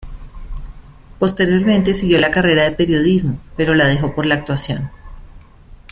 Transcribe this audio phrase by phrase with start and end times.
[1.19, 4.89] Posteriormente siguió la carrera de periodismo, pero la dejó por la actuación.